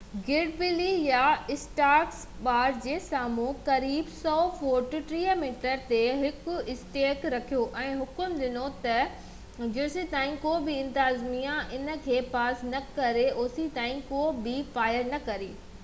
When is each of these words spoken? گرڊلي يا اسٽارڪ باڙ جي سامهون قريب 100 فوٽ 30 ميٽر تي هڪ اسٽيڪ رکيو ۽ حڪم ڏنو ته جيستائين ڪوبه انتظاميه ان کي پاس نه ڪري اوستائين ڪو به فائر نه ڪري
گرڊلي 0.27 0.93
يا 1.07 1.25
اسٽارڪ 1.55 2.13
باڙ 2.45 2.69
جي 2.85 2.95
سامهون 3.07 3.59
قريب 3.67 4.07
100 4.13 4.31
فوٽ 4.61 4.95
30 5.11 5.35
ميٽر 5.43 5.83
تي 5.91 5.99
هڪ 6.23 6.55
اسٽيڪ 6.73 7.27
رکيو 7.35 7.61
۽ 7.83 7.93
حڪم 8.01 8.35
ڏنو 8.41 8.65
ته 8.87 9.69
جيستائين 9.77 10.35
ڪوبه 10.49 10.81
انتظاميه 10.87 11.61
ان 11.79 11.93
کي 12.09 12.19
پاس 12.35 12.65
نه 12.73 12.83
ڪري 12.99 13.27
اوستائين 13.45 14.03
ڪو 14.13 14.25
به 14.47 14.59
فائر 14.79 15.09
نه 15.15 15.25
ڪري 15.31 15.55